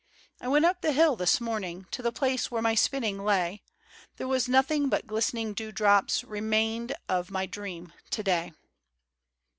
I 0.41 0.47
went 0.47 0.65
up 0.65 0.81
the 0.81 0.93
hill 0.93 1.15
this 1.15 1.39
morning 1.39 1.85
To 1.91 2.01
the 2.01 2.11
place 2.11 2.49
where 2.49 2.63
my 2.63 2.73
spinning 2.73 3.23
lay,— 3.23 3.61
There 4.17 4.27
was 4.27 4.49
nothing 4.49 4.89
but 4.89 5.05
glistening 5.05 5.53
dewdrops 5.53 6.23
Remained 6.23 6.95
of 7.07 7.29
my 7.29 7.45
dream 7.45 7.93
to 8.09 8.23
day. 8.23 8.51